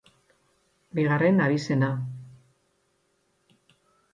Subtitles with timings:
[0.99, 1.91] Bigarren abizena.